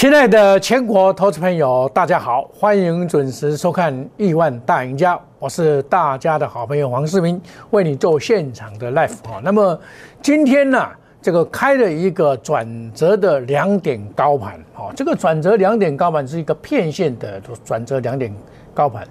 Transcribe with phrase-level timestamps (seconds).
[0.00, 7.38] 亲爱的全国投资朋友，大家好，欢迎准时收看《亿万大赢家》，我是大家的好朋友黄世明，
[7.68, 9.42] 为你做现场的 live 啊。
[9.44, 9.78] 那么
[10.22, 10.88] 今天呢，
[11.20, 18.34] 这个开了一个转折的两点高盘，哦，这个转折两点高盘是一个片线的转折两点
[18.72, 19.06] 高盘。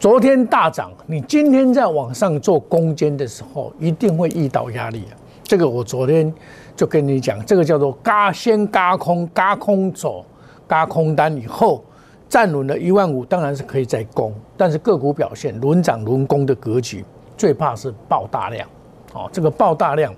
[0.00, 5.04] 昨天大涨，你今天在往上做攻坚的时候，一定会遇到压力
[5.44, 6.34] 这个我昨天
[6.74, 10.24] 就跟你讲，这个叫做嘎先嘎空，嘎空走，
[10.66, 11.84] 嘎空单以后
[12.28, 17.04] 站稳了一万五，当然是可以再攻，但是个股表现轮涨轮攻的格局，
[17.36, 18.66] 最怕是爆大量。
[19.12, 20.14] 哦，这个爆大量，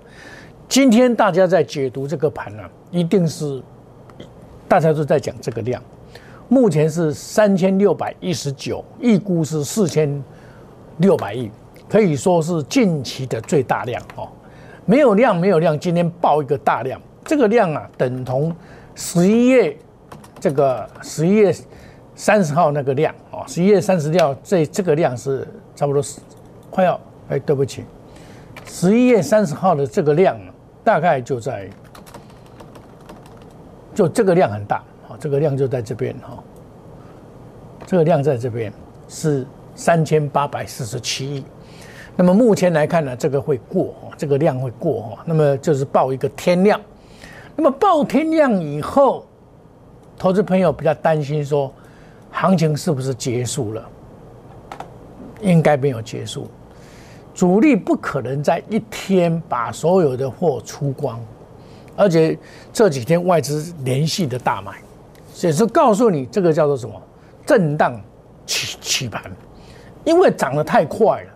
[0.69, 3.61] 今天大家在解读这个盘呢，一定是
[4.67, 5.81] 大家都在讲这个量，
[6.47, 10.23] 目前是三千六百一十九，预估是四千
[10.99, 11.51] 六百亿，
[11.89, 14.29] 可以说是近期的最大量哦。
[14.85, 18.55] 没有量，没有量，今天爆一个大量，这个量啊，等同
[18.93, 19.75] 十一月
[20.39, 21.53] 这个十一月
[22.15, 26.21] 三十号那个量啊，十一月三十号这这个量是差不多是
[26.69, 27.83] 快要哎，对不起，
[28.65, 30.37] 十一月三十号的这个量
[30.83, 31.67] 大概就在
[33.95, 34.77] 就这个量很大
[35.09, 36.37] 啊，这个量就在这边哈，
[37.87, 38.71] 这个量在这边
[39.07, 41.43] 是三千八百四十七亿。
[42.17, 46.79] 那么目前来看呢，这个会过这个量会过哈，那么就是报一个天量。
[47.55, 49.25] 那么报天量以后，
[50.17, 51.71] 投资朋友比较担心说，
[52.31, 53.85] 行情是不是结束了？
[55.41, 56.47] 应该没有结束，
[57.33, 61.19] 主力不可能在一天把所有的货出光，
[61.97, 62.37] 而且
[62.71, 64.71] 这几天外资连续的大买，
[65.33, 66.95] 所以说告诉你这个叫做什么？
[67.45, 68.01] 震荡
[68.45, 69.21] 起起盘，
[70.05, 71.34] 因为涨得太快了。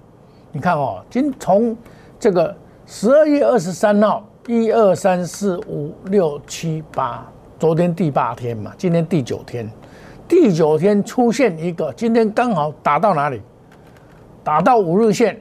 [0.52, 1.78] 你看哦，今从
[2.19, 7.24] 这个十二月二十三号，一二三四五六七八，
[7.59, 9.69] 昨天第八天嘛，今天第九天，
[10.28, 13.40] 第九天出现一个，今天刚好打到哪里？
[14.44, 15.40] 打到五日线，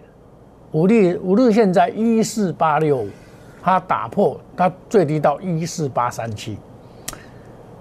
[0.73, 3.09] 五日五日线在一四八六五，
[3.63, 6.59] 它打破它最低到一四八三七，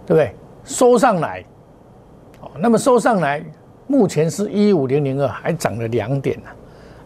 [0.05, 0.33] 对不对？
[0.63, 1.43] 收上来，
[2.39, 3.43] 哦，那么收上来，
[3.85, 6.49] 目前是一五零零二，还涨了两点呢。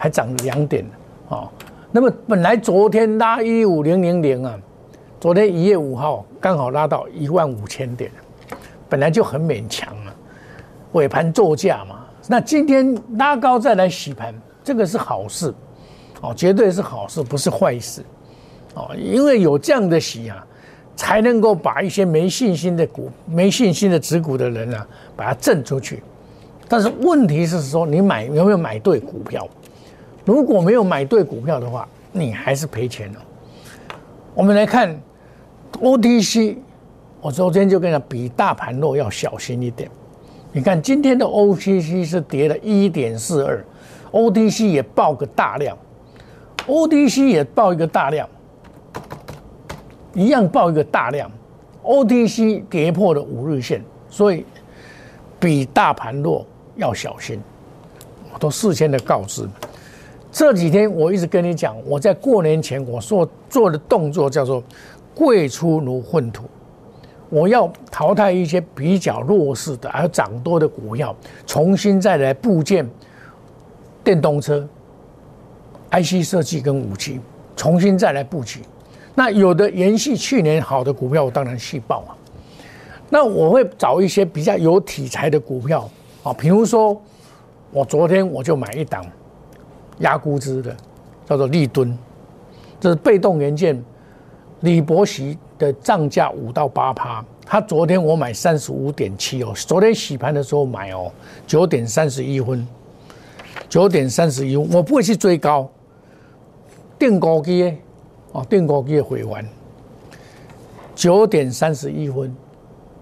[0.02, 0.84] 还涨了两点
[1.28, 1.48] 哦，
[1.92, 4.58] 那么本来昨天拉一五零零零啊，
[5.20, 8.10] 昨天一月五号刚好拉到一万五千点，
[8.90, 10.16] 本来就很勉强啊，
[10.94, 12.00] 尾盘作价嘛。
[12.28, 15.54] 那今天拉高再来洗盘，这个是好事
[16.22, 18.02] 哦，绝对是好事，不是坏事
[18.74, 18.90] 哦。
[18.98, 20.44] 因为有这样的洗啊，
[20.96, 26.02] 才能够把一些没信心的股、没信心的持股的人啊，把它震出去。
[26.68, 29.48] 但是问题是说，你买有没有买对股票？
[30.26, 33.20] 如果没有买对股票的话，你还是赔钱了。
[34.34, 35.00] 我们来看
[35.74, 36.58] OTC，
[37.22, 39.90] 我昨天就跟你讲，比大盘弱要小心一点。
[40.52, 43.66] 你看今天的 OTC 是跌了一点四二
[44.12, 45.78] ，OTC 也爆个大量
[46.68, 48.28] ，OTC 也爆一个大量，
[50.14, 51.32] 一样爆一个大量
[51.84, 54.46] ，OTC 跌破了五日线，所以
[55.40, 56.46] 比大盘弱
[56.76, 57.40] 要小心。
[58.34, 59.48] 我都事先的告知。
[60.32, 64.64] 这几天我一直跟你讲，我在过年前我所做的动作叫做
[65.14, 66.46] “贵出如粪土”，
[67.30, 71.14] 我要淘汰一些比较弱势的，还有涨多的股票，
[71.46, 72.90] 重新再来部件
[74.06, 74.66] 电动车、
[75.92, 77.20] IC 设计跟武器，
[77.58, 78.62] 重新再来布局。
[79.14, 82.16] 那有的延续去年好的股票，我当然续报啊。
[83.10, 85.90] 那我会找一些比较有题材的股票
[86.24, 87.00] 啊，比如说
[87.72, 89.06] 我昨天我就买一档。
[90.02, 90.76] 压估值的
[91.26, 91.98] 叫做立敦，
[92.80, 93.82] 这是被动元件，
[94.60, 97.24] 李博喜的涨价五到八趴。
[97.46, 101.12] 他昨天我买三十五点七哦，昨天洗盘的时候买哦，
[101.46, 102.66] 九点三十一分，
[103.68, 105.70] 九点三十一，我不会去追高，
[106.98, 107.78] 定高机
[108.32, 109.46] 哦，定高机回完，
[110.96, 112.34] 九点三十一分，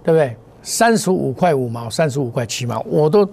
[0.04, 0.36] 对不对？
[0.64, 3.30] 三十五块五毛，三十五块七毛，我都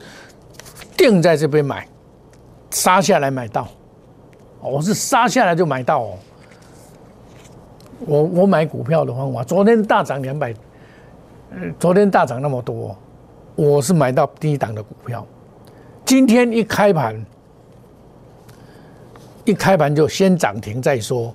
[0.97, 1.89] 定在这边买。
[2.71, 3.69] 杀下来买到，
[4.61, 6.15] 我是杀下来就买到哦。
[8.01, 10.55] 我我买股票的方法，昨天大涨两百，
[11.79, 12.95] 昨天大涨那么多，
[13.55, 15.27] 我是买到低档的股票。
[16.05, 17.25] 今天一开盘，
[19.45, 21.35] 一开盘就先涨停再说，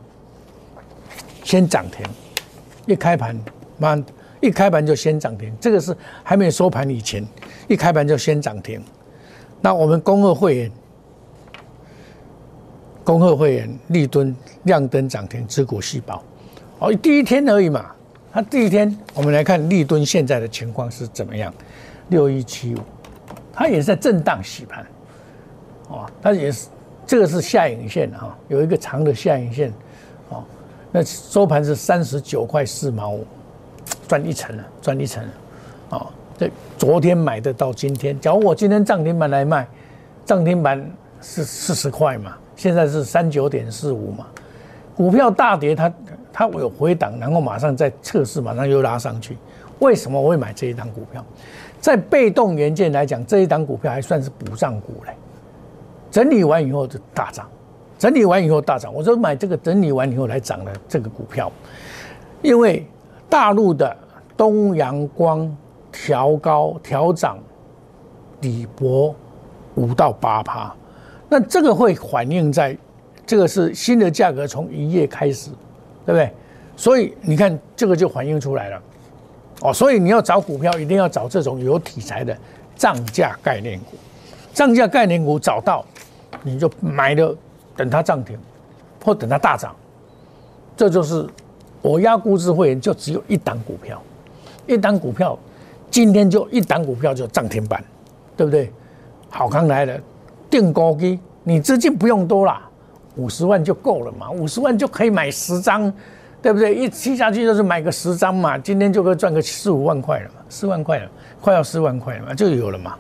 [1.44, 2.06] 先涨停，
[2.86, 3.36] 一开盘，
[3.80, 4.04] 妈，
[4.40, 7.26] 一开盘就先涨停，这个是还没收盘以前，
[7.68, 8.84] 一开盘就先涨停。
[9.62, 10.72] 那我们公二会员。
[13.12, 16.24] 恭贺会员立敦亮灯涨停，持股细胞，
[16.80, 17.92] 哦，第一天而已嘛，
[18.32, 21.54] 它第一天我们来看立敦现在的情况是怎么样？
[22.08, 22.80] 六一七五，
[23.52, 24.86] 它也是在震荡洗盘，
[25.90, 26.70] 哦，它也是
[27.06, 29.74] 这个是下影线哈，有一个长的下影线，
[30.30, 30.42] 哦，
[30.90, 33.28] 那收盘是三十九块四毛五，
[34.08, 35.30] 赚一成了，赚一成了，
[35.90, 39.68] 哦，这昨天买的到今天，假如我今天涨停板来卖，
[40.26, 40.90] 涨停板
[41.22, 44.28] 是四十块嘛，现在是三九点四五嘛，
[44.96, 45.92] 股票大跌它。
[46.34, 49.38] 它有回档，然后马上再测试，马上又拉上去。
[49.80, 51.24] 为什么我会买这一档股票？
[51.82, 55.14] 在被动元件来讲，这一档股票还算是补涨股嘞。
[56.10, 57.50] 整理完以后就大涨，
[58.00, 58.94] 整理完以后大涨。
[58.94, 61.52] 我说买这个整理完以后来涨的这个股票，
[62.42, 62.88] 因为
[63.30, 63.94] 大陆的
[64.38, 65.54] 东阳光
[65.92, 67.38] 调高调涨，
[68.40, 69.14] 底博
[69.76, 70.74] 五到八趴，
[71.32, 72.78] 那这个会反映在
[73.26, 75.50] 这个是新的价格从一月开始。
[76.04, 76.32] 对不对？
[76.76, 78.82] 所以你看这个就反映出来了，
[79.62, 82.36] 哦，所以你要找股票一定要找这种有题材的
[82.76, 83.96] 涨价概念股，
[84.52, 85.86] 涨价概念股找到，
[86.42, 87.38] 你就买了，
[87.78, 88.36] 等它涨停，
[89.06, 89.76] 或等它大涨，
[90.76, 91.24] 这就是
[91.84, 94.02] 我压估值会员就只有一档股票，
[94.66, 95.38] 一档股票，
[95.92, 97.84] 今天就一档股票就涨停板，
[98.36, 98.74] 对不对？
[99.30, 100.00] 好康来了，
[100.52, 102.62] 定高低，你资金不用多啦。
[103.16, 105.92] 五十万就够了嘛，五十万就可以买十张，
[106.42, 106.74] 对不对？
[106.74, 111.10] 一踢下去就是买个十张嘛，今天就可以赚个四五万块了嘛，四万块了，
[111.42, 112.96] 快要四万块了嘛，就有了嘛，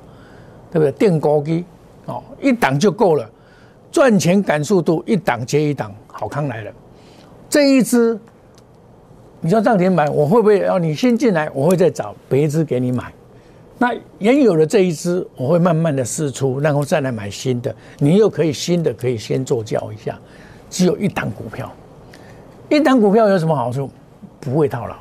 [0.69, 0.91] 对不对？
[0.91, 1.63] 电高机
[2.07, 3.29] 哦，一档就够了，
[3.91, 6.71] 赚钱赶速度，一档接一档，好康来了。
[7.49, 8.19] 这一支，
[9.39, 11.49] 你说涨停板，我会不会要你先进来？
[11.53, 13.11] 我会再找别支给你买。
[13.81, 17.75] 那原有的这一支，我会慢慢的试出，然后再来买新的。
[17.97, 20.19] 你又可以新的可以先做教一下。
[20.69, 21.67] 只有一档股票，
[22.69, 23.89] 一档股票有什么好处？
[24.39, 24.95] 不会套牢，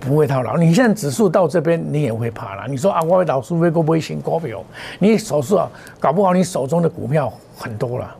[0.00, 0.56] 不会套牢。
[0.56, 2.66] 你现在指数到这边，你也会怕了。
[2.66, 4.64] 你说啊，我老苏会不会新股票？
[4.98, 5.70] 你手上啊，
[6.00, 8.16] 搞不好你手中的股票很多了。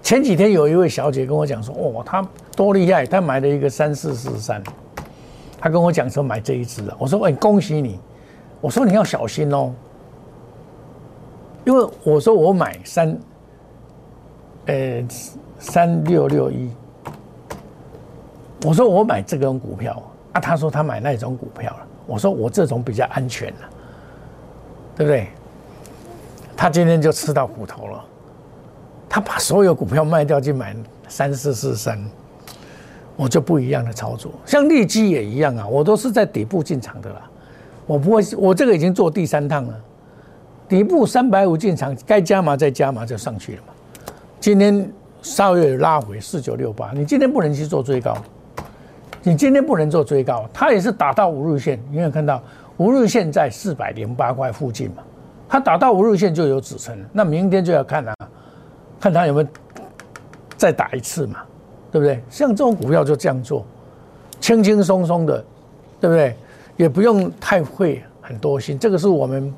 [0.00, 4.62] 前几天有一位小姐跟我讲说，哦，她多厉害，她买了一个三四四三，
[5.58, 6.96] 她跟我讲说买这一支了。
[7.00, 7.98] 我说，哎，恭喜你。
[8.62, 9.72] 我说你要小心哦，
[11.64, 13.18] 因为我说我买三，
[14.66, 15.04] 呃，
[15.58, 16.70] 三六六一，
[18.64, 20.00] 我说我买这种股票
[20.32, 23.68] 啊，他说他买那种股票了，我说我这种比较安全了，
[24.96, 25.26] 对不对？
[26.56, 28.04] 他今天就吃到苦头了，
[29.08, 30.76] 他把所有股票卖掉去买
[31.08, 32.00] 三四四三，
[33.16, 37.28] 我就不一样的操作，像利基也一样啊，我都是在底部进场的啦。
[37.86, 39.80] 我不会，我这个已经做第三趟了，
[40.68, 43.74] 底部三百五进场，该加码再加码就上去了嘛。
[44.38, 44.90] 今天
[45.20, 48.16] 稍微拉回四九六八，你今天不能去做追高，
[49.22, 52.42] 你今天不能做追高，它也是打到五日线，你有看到
[52.76, 55.02] 五日线在四百零八块附近嘛？
[55.48, 58.14] 它打到五日线就有支撑，那明天就要看啊，
[58.98, 59.48] 看它有没有
[60.56, 61.40] 再打一次嘛，
[61.90, 62.22] 对不对？
[62.30, 63.66] 像这种股票就这样做，
[64.40, 65.44] 轻轻松松的，
[66.00, 66.36] 对不对？
[66.82, 69.54] 也不用太会很多心，这个是我们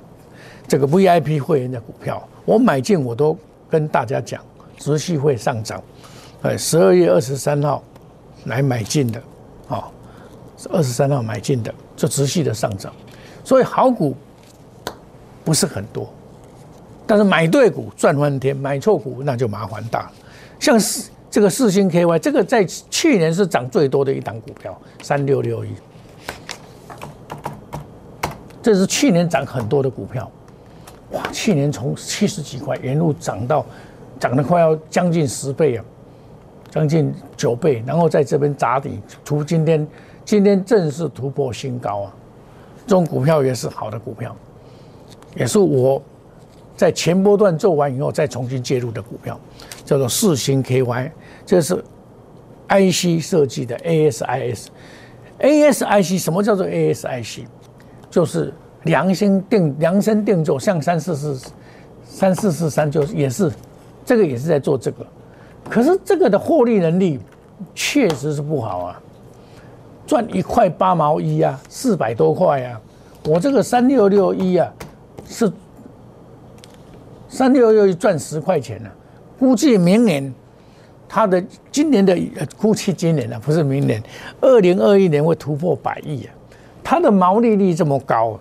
[0.68, 3.34] 这个 VIP 会员的股票，我买进我都
[3.70, 4.42] 跟大家讲，
[4.76, 5.82] 持续会上涨。
[6.42, 7.82] 呃，十二月二十三号
[8.44, 9.22] 来买进的，
[9.68, 9.90] 啊，
[10.68, 12.92] 二十三号买进的，就持续的上涨。
[13.42, 14.14] 所以好股
[15.46, 16.06] 不是很多，
[17.06, 20.10] 但是买对股赚翻天，买错股那就麻烦大。
[20.60, 25.70] 像四这个四星 KY，这个在去年是涨最多的一档股票，三六六一。
[28.64, 30.30] 这是去年涨很多的股票，
[31.10, 31.22] 哇！
[31.30, 33.62] 去年从七十几块一路涨到，
[34.18, 35.84] 涨得快要将近十倍啊，
[36.70, 39.86] 将近九倍，然后在这边砸底，突今天
[40.24, 42.14] 今天正式突破新高啊！
[42.86, 44.34] 这种股票也是好的股票，
[45.36, 46.00] 也是我
[46.74, 49.38] 在前波段做完以后再重新介入的股票，
[49.84, 51.10] 叫做四星 KY，
[51.44, 51.84] 这是
[52.68, 57.44] IC 设计的 ASIS，ASIC 什么叫做 ASIC？
[58.14, 58.54] 就是
[58.84, 61.50] 量身定量身定做，像三四四
[62.04, 63.50] 三四四三，就也是
[64.04, 65.04] 这个也是在做这个，
[65.68, 67.18] 可是这个的获利能力
[67.74, 69.02] 确实是不好啊，
[70.06, 72.80] 赚一块八毛一啊，四百多块啊，
[73.24, 74.72] 我这个三六六一啊
[75.26, 75.52] 是
[77.28, 78.88] 三六六一赚十块钱呢，
[79.40, 80.32] 估计明年
[81.08, 82.16] 它的今年的
[82.56, 84.00] 估计今年啊不是明年，
[84.40, 86.30] 二零二一年会突破百亿啊。
[86.84, 88.38] 它的毛利率这么高，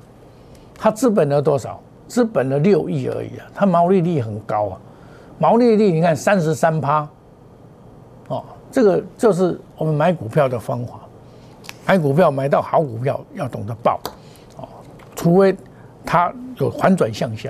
[0.78, 1.80] 它资本了多少？
[2.06, 3.48] 资本了六亿而已啊！
[3.56, 4.78] 它毛利率很高啊，
[5.40, 7.08] 毛利率你看三十三趴，
[8.28, 11.00] 哦，这个就是我们买股票的方法，
[11.88, 14.00] 买股票买到好股票要懂得报，
[14.58, 14.68] 哦，
[15.16, 15.56] 除非
[16.06, 17.50] 它有反转向下，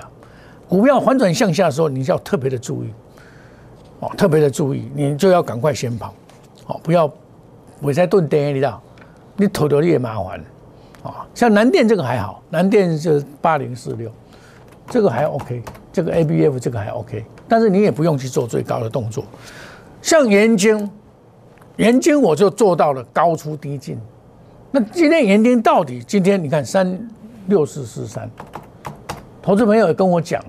[0.66, 2.88] 股票反转向下的时候，你就要特别的注意，
[4.00, 6.14] 哦，特别的注意，你就要赶快先跑，
[6.68, 7.10] 哦，不要
[7.82, 8.80] 尾在钝跌，你知道，
[9.36, 10.42] 你头头也麻烦，
[11.04, 14.10] 啊，像南电这个还好，南电是八零四六，
[14.88, 19.22] 这个还 OK，这个 ABF 这个还 OK，但是你也不用去做最高的动作，
[20.00, 20.90] 像元晶，
[21.76, 23.98] 元晶我就做到了高出低进。
[24.70, 26.02] 那今天盐丁到底？
[26.02, 26.98] 今天你看三
[27.46, 28.28] 六四四三，
[29.42, 30.42] 投资朋友也跟我讲，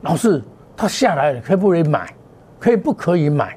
[0.00, 0.42] 老师
[0.76, 2.12] 他下来了，可以不可以买？
[2.58, 3.56] 可以不可以买？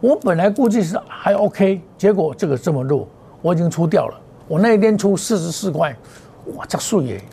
[0.00, 3.08] 我本来估计是还 OK，结果这个这么弱，
[3.40, 4.20] 我已经出掉了。
[4.52, 5.96] 我那一天出四十四块，
[6.56, 7.24] 哇，这水耶！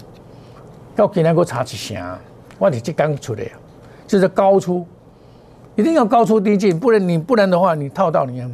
[0.96, 2.18] 要给那个查一下，
[2.58, 3.50] 我得这刚出来呀，
[4.08, 4.88] 就是高出，
[5.76, 8.50] 一定要高出低进，不然你不然的话，你套到你很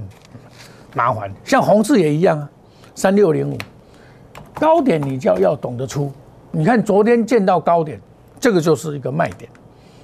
[0.95, 1.31] 麻烦。
[1.43, 2.50] 像红字也一样啊。
[2.95, 3.55] 三六零五
[4.55, 6.12] 高点，你就要要懂得出。
[6.50, 8.01] 你看昨天见到高点，
[8.39, 9.48] 这个就是一个卖点。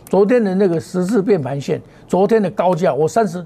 [0.06, 3.44] 昨天的那个十字变盘线，昨天的高价，我三十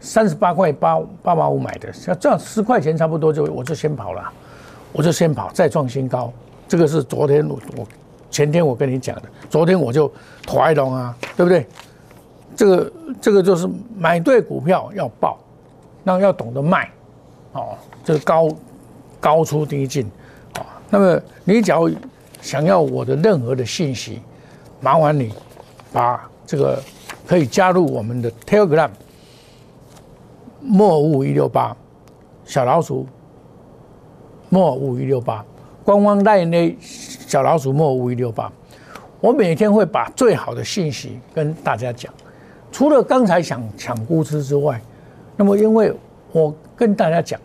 [0.00, 4.32] 三十八块八八八五买的，像这样十块钱差不多就我就先跑了，
[4.96, 6.32] 我就先跑，再创新高。
[6.66, 7.86] 这个是昨天我我
[8.30, 10.10] 前天我跟你讲的，昨天我就
[10.46, 11.66] 抬龙啊，对不对？
[12.56, 15.38] 这个这个就是买对股票要报，
[16.02, 16.90] 那要懂得卖，
[17.52, 18.48] 哦，这个高。
[19.18, 20.06] 高出低进，
[20.52, 21.90] 啊，那么你只要
[22.40, 24.20] 想要我的任何的信息，
[24.78, 25.32] 麻烦你
[25.90, 26.80] 把这个
[27.26, 28.90] 可以加入我们的 Telegram，
[30.60, 31.74] 莫五一六八
[32.44, 33.04] 小老鼠，
[34.48, 35.44] 莫五一六八
[35.84, 38.50] 官方代言的小老鼠莫五一六八，
[39.20, 42.12] 我每天会把最好的信息跟大家讲，
[42.72, 44.80] 除了刚才想抢估值之外，
[45.36, 45.94] 那么因为
[46.32, 47.40] 我跟大家讲。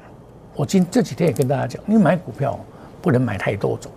[0.53, 2.59] 我今这几天也跟大家讲，你买股票
[3.01, 3.89] 不能买太多种，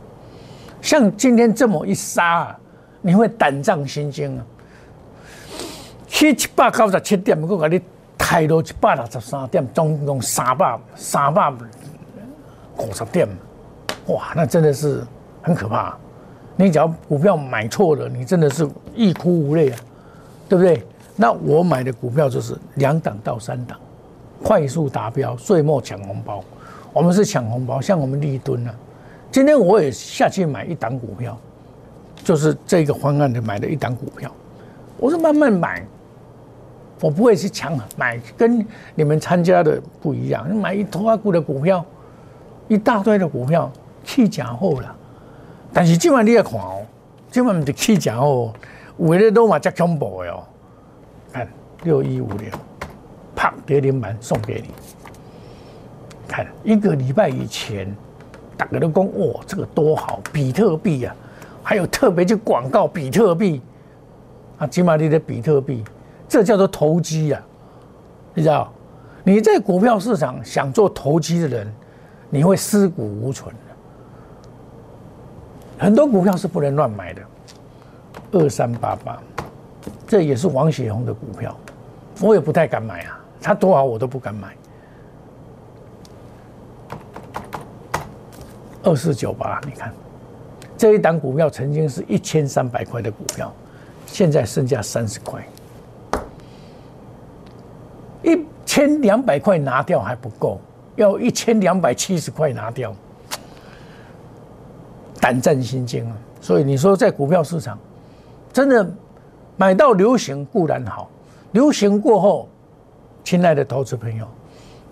[0.81, 2.59] 像今天这么一杀啊，
[3.03, 4.45] 你会胆战心惊啊。
[6.07, 7.85] 七七八九十七点，我给你
[8.17, 11.53] 抬到一百六十三点，总共三百三百
[12.78, 13.28] 五十点，
[14.07, 15.02] 哇，那真的是
[15.43, 15.97] 很可怕。
[16.57, 19.78] 你只要股票买错了，你真的是欲哭无泪啊，
[20.49, 20.83] 对不对？
[21.16, 23.78] 那我买的股票就是两档到三档。
[24.43, 26.43] 快速达标，岁末抢红包。
[26.93, 28.75] 我们是抢红包，像我们立吨啊。
[29.31, 31.37] 今天我也下去买一档股票，
[32.23, 34.31] 就是这个方案的买的一档股票。
[34.99, 35.85] 我是慢慢买，
[37.00, 38.64] 我不会去抢买，跟
[38.95, 40.49] 你们参加的不一样。
[40.54, 41.85] 买一拖股的股票，
[42.68, 43.71] 一大堆的股票
[44.02, 44.97] 去假货了。
[45.73, 46.83] 但是今晚你也看哦，
[47.30, 48.52] 今晚不是去假货，
[48.99, 50.42] 为了都嘛加恐怖哟。
[51.33, 51.49] 看
[51.83, 52.49] 六一五六。
[53.37, 54.71] 啪，跌停板送给你。
[56.28, 57.92] 看一个礼拜以前，
[58.56, 61.14] 大家都讲哇，这个多好，比特币啊，
[61.62, 63.61] 还有特别去广告比特币
[64.59, 65.85] 啊，起码你的比特币，
[66.28, 67.42] 这叫做投机呀，
[68.33, 68.73] 你知道？
[69.25, 71.75] 你在股票市场想做投机的人，
[72.35, 73.61] 你会尸骨无存的。
[75.79, 77.23] 很多股票是不能乱买的，
[78.33, 79.23] 二三八八，
[80.05, 81.57] 这也是王雪红的股票，
[82.21, 83.21] 我也不太敢买啊。
[83.41, 84.53] 它多好我都不敢买。
[88.83, 89.95] 二四九八，你看
[90.76, 93.55] 这一档股票曾经是一千三百块的股票，
[94.07, 95.47] 现在剩下三十块，
[98.25, 100.61] 一千两百块拿掉还不够，
[100.97, 102.95] 要一千两百七十块拿掉，
[105.21, 106.17] 胆战心惊啊！
[106.41, 107.79] 所以你说在股票市场，
[108.53, 108.89] 真的
[109.57, 111.09] 买到流行固然好，
[111.53, 112.49] 流行过后。
[113.25, 114.29] 亲爱的投资朋友，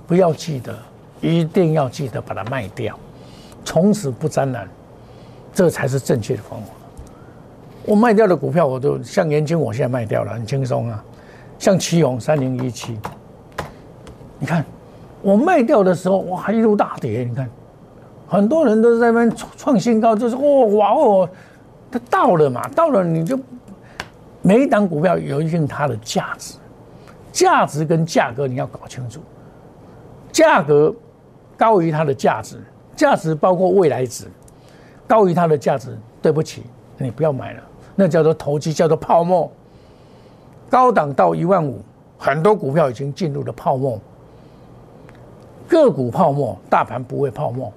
[0.06, 0.75] 不要记得，
[1.21, 2.99] 一定要记得把它卖掉，
[3.62, 4.66] 从此不沾染，
[5.52, 6.68] 这才是正确的方法。
[7.85, 11.04] 我卖掉的股票，我都像年轻，我现在卖掉了，很轻松啊。
[11.59, 12.99] 像奇勇三零一七，
[14.38, 14.64] 你看
[15.22, 17.24] 我卖掉的时候，哇，一路大跌。
[17.24, 17.48] 你看，
[18.28, 21.28] 很多人都在那边创新高，就是哦哇哦，
[21.90, 23.38] 它到了嘛，到了你就
[24.42, 26.56] 每一档股票有一定它的价值。
[27.30, 29.18] 价值跟价格你要搞清楚，
[30.30, 30.94] 价格
[31.56, 32.62] 高于它的价值，
[32.94, 34.26] 价值包括未来值，
[35.06, 36.62] 高于它的价值，对不起，
[36.98, 37.62] 你不要买了，
[37.96, 39.50] 那叫做投机，叫做泡沫。
[40.68, 41.80] 高档到一万五，
[42.18, 43.98] 很多股票已经进入了泡沫，
[45.69, 47.73] 个股泡沫，大盘不会泡沫。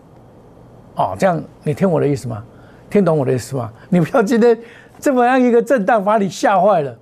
[0.96, 2.44] 哦，这样你听我的意思吗？
[2.90, 3.72] 听懂我的意思吗？
[3.90, 4.58] 你不要今天
[5.00, 6.96] 这么样一个震荡把你吓坏了。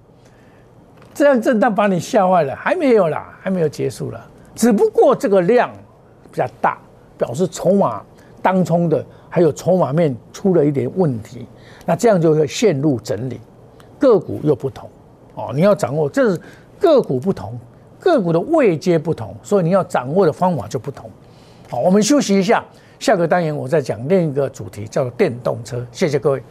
[1.13, 4.19] 这样震荡把你吓坏了，还没有啦，还没有结束了，
[4.55, 5.69] 只不过这个量
[6.31, 6.77] 比较大，
[7.17, 8.01] 表示筹码
[8.41, 11.45] 当冲的还有筹码面出了一点问题，
[11.85, 13.39] 那这样就会陷入整理。
[13.99, 14.89] 个股又不同
[15.35, 16.41] 哦，你要掌握这是
[16.79, 17.57] 个股不同，
[18.03, 21.09] 个股的位阶不同，所以你要掌握的方法就不同。
[21.69, 22.63] 好，我们休息一下，
[22.99, 25.83] 下个单元我再讲另一个主题，叫做电动车。
[25.91, 26.43] 谢谢各位。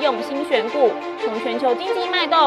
[0.00, 0.90] 用心选股，
[1.22, 2.08] 从全球经济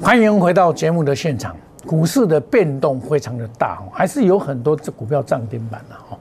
[0.00, 1.56] 欢迎回到节目的现场。
[1.84, 6.16] 股市的变动非常的大，还是有很多这股票涨停板的哈。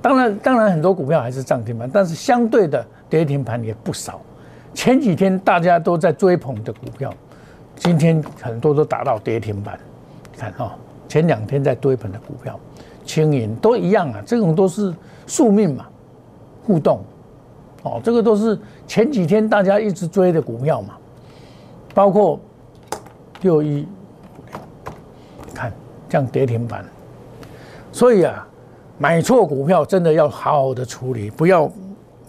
[0.00, 4.22] 当然，当然很多股票还是涨停板，但是相对的跌停盘也不少。
[4.72, 7.12] 前几天大家都在追捧的股票，
[7.76, 9.78] 今天很多都打到跌停板。
[10.38, 10.74] 看哈，
[11.06, 12.58] 前两天在追捧的股票，
[13.04, 14.94] 轻盈都一样啊，这种都是
[15.26, 15.86] 宿命嘛，
[16.64, 17.00] 互动。
[17.82, 20.94] 哦，这个都是前几天大家一直追的股票嘛，
[21.92, 22.40] 包括。
[23.42, 23.86] 六一
[25.54, 25.72] 看
[26.08, 26.84] 这样跌停板，
[27.92, 28.46] 所以啊，
[28.98, 31.70] 买错股票真的要好好的处理，不要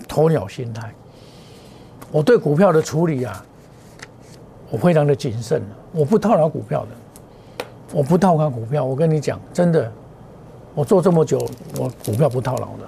[0.08, 0.91] 鸵鸟心态。
[2.12, 3.45] 我对股票的处理啊，
[4.69, 8.84] 我非常的谨慎，我不套牢股票的，我不套牢股票。
[8.84, 9.91] 我跟你讲，真的，
[10.76, 11.39] 我做这么久，
[11.78, 12.88] 我股票不套牢的。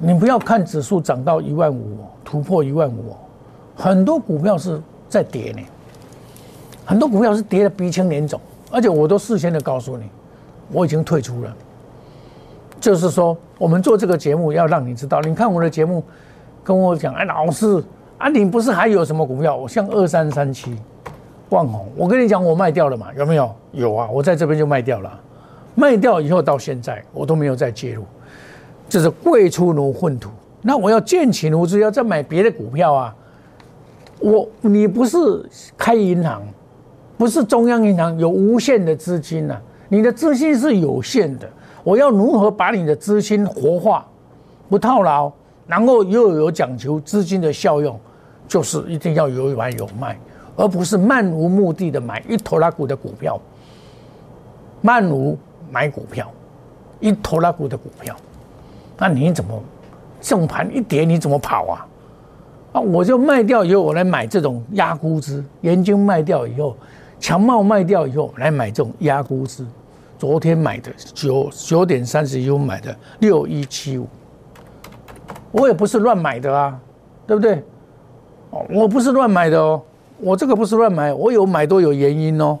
[0.00, 3.14] 你不要看指数涨到一万五，突破一万五，
[3.76, 5.62] 很多股票是在跌呢。
[6.84, 10.04] 很多股票是跌的鼻青脸肿，而且我都事先的告诉你，
[10.70, 11.56] 我已经退出了。
[12.80, 16.04] 就是说，我们做这个节目要让你知道，你看我的节目，
[16.62, 17.82] 跟我讲，哎，老师
[18.18, 19.56] 啊，你不是还有什么股票？
[19.56, 20.76] 我像二三三七，
[21.48, 23.54] 万红，我跟你讲，我卖掉了嘛，有没有？
[23.72, 25.20] 有啊，我在这边就卖掉了，
[25.74, 28.04] 卖掉以后到现在我都没有再介入，
[28.88, 30.28] 就是贵出如粪土。
[30.60, 33.14] 那我要建起炉子，要再买别的股票啊。
[34.20, 35.18] 我你不是
[35.76, 36.42] 开银行？
[37.16, 39.56] 不是中央银行有无限的资金呐，
[39.88, 41.48] 你的资金是有限的。
[41.84, 44.06] 我要如何把你的资金活化，
[44.68, 45.30] 不套牢，
[45.66, 48.00] 然后又有讲求资金的效用，
[48.48, 50.18] 就是一定要有买有卖，
[50.56, 53.38] 而不是漫无目的的买一头拉股的股票，
[54.80, 55.38] 漫无
[55.70, 56.30] 买股票，
[57.00, 58.16] 一头拉股的股票，
[58.98, 59.62] 那你怎么
[60.20, 61.86] 正盘一跌你怎么跑啊？
[62.72, 66.74] 啊，我就卖掉以后，我来买这种压估值，研究卖掉以后。
[67.18, 69.64] 强茂卖掉以后，来买这种压估值。
[70.16, 74.06] 昨天买的九九点三十一分买的六一七五，
[75.50, 76.78] 我也不是乱买的啊，
[77.26, 77.62] 对不对？
[78.50, 79.82] 哦，我不是乱买的哦，
[80.18, 82.58] 我这个不是乱买，我有买都有原因哦，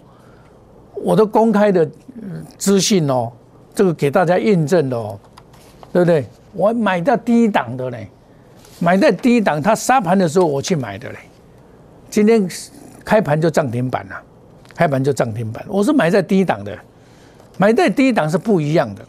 [0.94, 1.88] 我都公开的
[2.58, 3.30] 资讯哦，
[3.72, 5.18] 这个给大家验证的哦，
[5.92, 6.26] 对不对？
[6.52, 8.08] 我买到低档的嘞，
[8.78, 11.18] 买在低档，它杀盘的时候我去买的嘞，
[12.10, 12.46] 今天
[13.04, 14.22] 开盘就涨停板了。
[14.74, 16.76] 开盘就涨停板，我是买在低档的，
[17.56, 19.02] 买在低档是不一样的。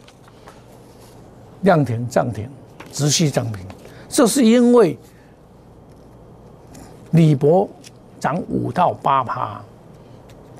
[1.62, 2.48] 量停涨停，
[2.92, 3.66] 直续涨停，
[4.08, 4.96] 这是因为
[7.10, 7.68] 李博
[8.20, 9.60] 涨五到八趴，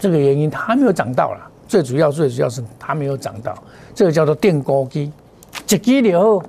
[0.00, 1.50] 这个原因它没有涨到了。
[1.68, 3.54] 最主要最主要是它没有涨到，
[3.94, 5.12] 这个叫做电高机，
[5.68, 6.42] 一机了后，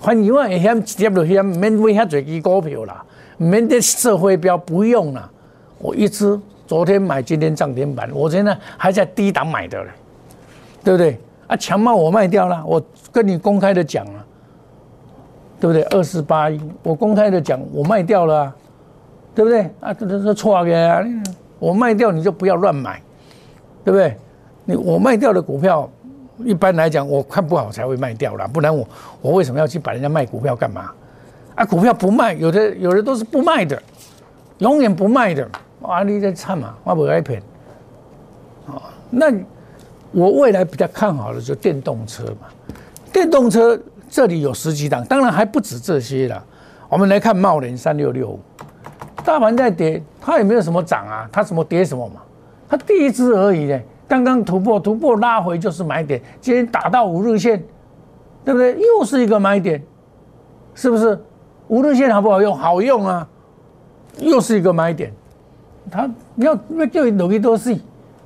[0.00, 3.02] 反正会险直接就险，免买遐侪支股票啦，
[3.38, 5.30] 免得社会标不用啦，
[5.78, 6.38] 我一直。
[6.68, 9.90] 昨天买，今天涨停板，我现在还在低档买的嘞，
[10.84, 11.18] 对不对？
[11.46, 14.24] 啊，强茂我卖掉了，我跟你公开的讲了，
[15.58, 15.82] 对不对？
[15.84, 18.54] 二四八一，我公开的讲，我卖掉了，
[19.34, 19.62] 对不对？
[19.80, 20.62] 啊，这这这错啊！
[21.58, 23.00] 我卖掉你就不要乱买，
[23.82, 24.14] 对不对？
[24.66, 25.90] 你我卖掉的股票，
[26.44, 28.86] 一般来讲我看不好才会卖掉啦，不然我
[29.22, 30.90] 我为什么要去把人家卖股票干嘛？
[31.54, 33.82] 啊，股票不卖，有的有的都是不卖的，
[34.58, 35.48] 永远不卖的。
[35.82, 37.40] 啊，你在唱嘛，我不爱骗。
[38.66, 39.32] 啊，那
[40.12, 42.48] 我未来比较看好的就电动车嘛，
[43.12, 43.78] 电动车
[44.10, 46.44] 这里有十几档，当然还不止这些了。
[46.88, 48.40] 我们来看茂林三六六五，
[49.24, 52.22] 大盘在跌，它也没有什么涨啊，它什么跌什么嘛，
[52.68, 53.80] 它第一只而已呢。
[54.08, 57.62] 刚刚突破，突破拉回就是买点，今天打到五日线，
[58.42, 58.74] 对不对？
[58.80, 59.82] 又是一个买点，
[60.74, 61.18] 是不是？
[61.68, 62.56] 五日线好不好用？
[62.56, 63.28] 好用啊，
[64.18, 65.12] 又是一个买点。
[65.90, 67.82] 它你要要叫你努力多细，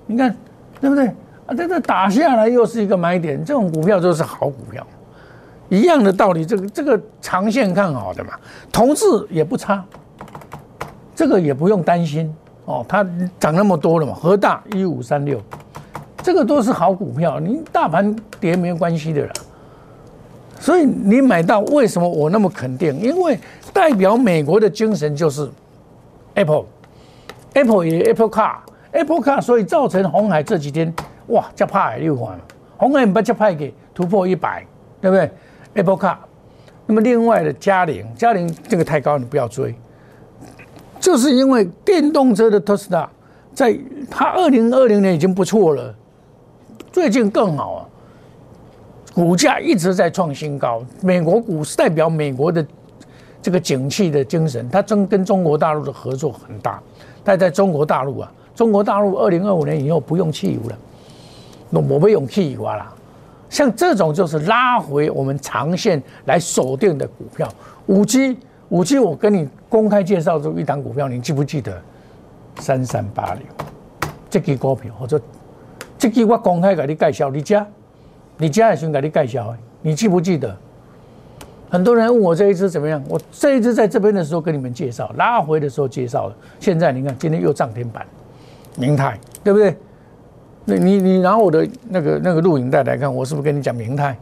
[0.06, 0.34] 你看
[0.80, 1.06] 对不对？
[1.46, 4.86] 啊，这个打下来又是一个买点，这种股票都是好股票，
[5.68, 6.44] 一样的道理。
[6.44, 8.30] 这个这个长线看好的嘛，
[8.70, 9.84] 同志也不差，
[11.14, 13.04] 这个也不用担心哦，它
[13.40, 14.14] 涨那么多了嘛。
[14.14, 15.40] 和大一五三六。
[16.24, 19.32] 这个都是好股票，你大盘跌没有关系的啦。
[20.60, 22.96] 所以你买到，为什么我那么肯定？
[23.00, 23.36] 因为
[23.72, 25.50] 代表美国的精神就是
[26.34, 26.66] Apple
[27.54, 30.92] Apple 也 Apple Car，Apple Car，所以造成红海这几天
[31.28, 32.38] 哇，加派六环，
[32.76, 34.66] 红海把加派给突破一百，
[35.00, 35.30] 对不对
[35.74, 36.16] ？Apple Car，
[36.86, 39.74] 那么另外的嘉陵，嘉陵这个太高，你不要追，
[40.98, 43.08] 就是因为电动车的特斯拉，
[43.54, 43.78] 在
[44.10, 45.94] 它二零二零年已经不错了。
[46.90, 47.80] 最近更好啊，
[49.14, 50.82] 股价一直在创新高。
[51.00, 52.66] 美国股市代表美国的
[53.40, 56.82] 这个景气的精神，它中跟中国大陆的合作很大。
[57.24, 60.78] 但在中国大陆啊，中国大陆二零二五年以后不用汽油了，
[61.70, 62.92] 那我不用汽油啦。
[63.48, 67.48] 像这种就是拉回我们长线来锁定的股票。
[67.86, 68.36] 五 G，
[68.70, 71.80] 五 G，我跟你公开介绍这一档股票，你记不记得？
[72.58, 73.42] 三三八六，
[74.28, 75.20] 这个股票或者。
[75.98, 77.64] 这句我公开给你介绍，你加，
[78.36, 80.56] 你加也想给你介绍，你记不记得？
[81.72, 86.36] 很多人问我这一支怎么样，我这一支在这边的时候跟你们介绍，拉回的时候介绍了。
[86.60, 88.06] 现在你看，今天又涨停板，
[88.76, 89.74] 明泰，对不对？
[90.66, 94.14] 那你你拿我的那个那个录影带来看，我是不是跟你讲明泰？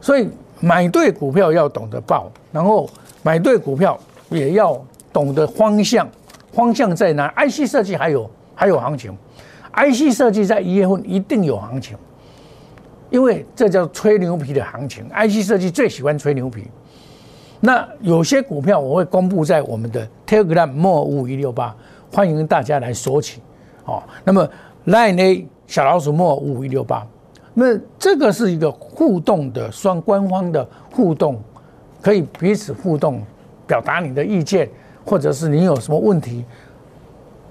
[0.00, 0.28] 所以
[0.60, 2.88] 买对股票要懂得报，然后
[3.24, 4.80] 买对股票也要
[5.12, 6.08] 懂得方向，
[6.52, 9.12] 方向在哪？IC 设计还有还有行情。
[9.72, 11.96] IC 设计在一月份一定有行情，
[13.10, 15.04] 因为这叫吹牛皮的行情。
[15.10, 16.66] IC 设计最喜欢吹牛皮。
[17.60, 21.76] 那有些股票我会公布在我们的 Telegram 莫五一六八，
[22.12, 23.40] 欢迎大家来索取。
[23.84, 24.48] 哦，那么
[24.86, 27.06] Line A 小老鼠莫五一六八，
[27.52, 31.42] 那这个是一个互动的双官方的互动，
[32.00, 33.22] 可以彼此互动，
[33.66, 34.68] 表达你的意见，
[35.04, 36.44] 或者是你有什么问题。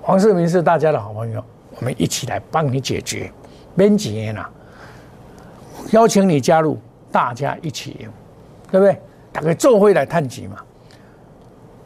[0.01, 1.43] 黄世明是大家的好朋友。
[1.75, 3.31] 我们一起来帮你解决，
[3.75, 4.49] 免钱啦！
[5.91, 6.77] 邀请你加入，
[7.11, 8.09] 大家一起赢，
[8.71, 8.99] 对不对？
[9.31, 10.57] 大概做会来探级嘛。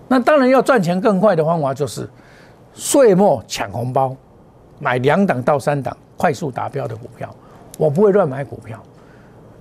[0.07, 2.09] 那当然要赚钱更快的方法就是
[2.73, 4.15] 岁末抢红包，
[4.79, 7.33] 买两档到三档快速达标的股票。
[7.77, 8.81] 我不会乱买股票。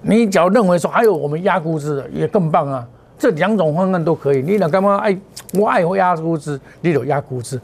[0.03, 2.87] 你只要认为说还有我们压估值的也更棒啊，
[3.18, 4.42] 这两种方案都可以。
[4.42, 4.99] 你那干嘛？
[4.99, 5.16] 哎，
[5.55, 7.61] 我爱压估值，你有压估值。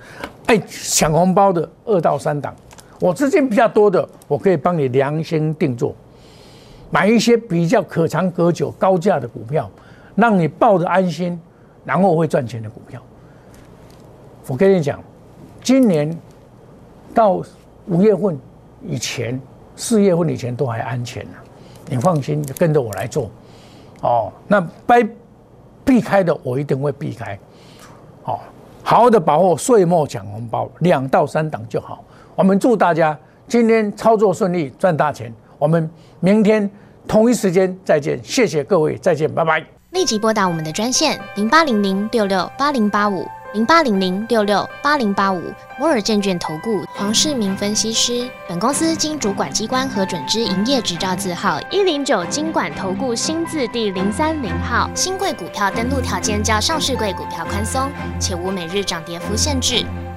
[0.46, 2.54] 爱，抢红包的二到三档，
[3.00, 5.94] 我资金比较多的，我可以帮你量身定做，
[6.90, 9.70] 买一些比较可长可久、高价的股票，
[10.14, 11.40] 让你抱着安心，
[11.84, 13.00] 然后会赚钱的股票。
[14.46, 15.02] 我跟你讲，
[15.62, 16.16] 今年
[17.14, 17.42] 到
[17.86, 18.38] 五月份
[18.82, 19.40] 以前、
[19.76, 21.36] 四月份以前都还安全呢，
[21.90, 23.30] 你放心，跟着我来做。
[24.00, 25.06] 哦，那该
[25.84, 27.38] 避开的我一定会避开。
[28.24, 28.38] 哦。
[28.82, 32.02] 好好的把握岁末抢红包，两到三档就好。
[32.34, 35.30] 我们祝大家今天操作顺利，赚大钱。
[35.58, 35.90] 我们
[36.20, 36.70] 明天
[37.06, 39.64] 同一时间再见，谢谢各位，再见，拜拜。
[39.90, 43.26] 立即拨打我们的专线零八零零六六八零八五。
[43.54, 45.40] 零八零零六六八零八五
[45.78, 54.90] 摩尔证券投顾黄世明分析师，本公司经主管机关核准之营业执照字号一零九金管投顾新字第零三零号。
[54.94, 57.90] 新贵股票登录条件较上市贵股票宽松，
[58.20, 59.82] 且无每日涨跌幅限制。